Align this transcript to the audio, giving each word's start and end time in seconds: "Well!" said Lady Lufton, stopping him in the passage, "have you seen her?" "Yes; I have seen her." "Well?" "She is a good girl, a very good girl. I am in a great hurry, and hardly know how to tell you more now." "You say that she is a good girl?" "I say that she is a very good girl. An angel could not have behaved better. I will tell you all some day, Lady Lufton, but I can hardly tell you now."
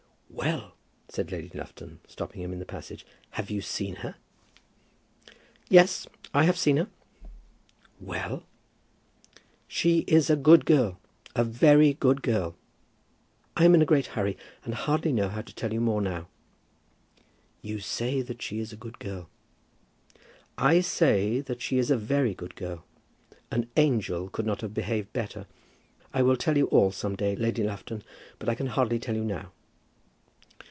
"Well!" 0.33 0.75
said 1.09 1.29
Lady 1.31 1.51
Lufton, 1.53 1.99
stopping 2.07 2.41
him 2.41 2.53
in 2.53 2.59
the 2.59 2.65
passage, 2.65 3.05
"have 3.31 3.51
you 3.51 3.59
seen 3.59 3.95
her?" 3.97 4.15
"Yes; 5.69 6.07
I 6.33 6.45
have 6.45 6.57
seen 6.57 6.77
her." 6.77 6.87
"Well?" 7.99 8.43
"She 9.67 9.99
is 10.07 10.29
a 10.29 10.37
good 10.37 10.65
girl, 10.65 10.97
a 11.35 11.43
very 11.43 11.93
good 11.93 12.23
girl. 12.23 12.55
I 13.57 13.65
am 13.65 13.75
in 13.75 13.81
a 13.81 13.85
great 13.85 14.07
hurry, 14.07 14.37
and 14.63 14.73
hardly 14.73 15.11
know 15.11 15.27
how 15.27 15.41
to 15.41 15.53
tell 15.53 15.73
you 15.73 15.81
more 15.81 16.01
now." 16.01 16.27
"You 17.61 17.79
say 17.79 18.21
that 18.21 18.41
she 18.41 18.59
is 18.59 18.71
a 18.71 18.77
good 18.77 18.99
girl?" 18.99 19.29
"I 20.57 20.79
say 20.79 21.41
that 21.41 21.61
she 21.61 21.77
is 21.77 21.91
a 21.91 21.97
very 21.97 22.33
good 22.33 22.55
girl. 22.55 22.85
An 23.51 23.69
angel 23.75 24.29
could 24.29 24.45
not 24.45 24.61
have 24.61 24.73
behaved 24.73 25.11
better. 25.11 25.45
I 26.13 26.21
will 26.23 26.37
tell 26.37 26.55
you 26.57 26.65
all 26.67 26.91
some 26.91 27.17
day, 27.17 27.35
Lady 27.35 27.63
Lufton, 27.63 28.01
but 28.39 28.47
I 28.47 28.55
can 28.55 28.67
hardly 28.67 28.97
tell 28.97 29.15
you 29.15 29.25
now." 29.25 29.51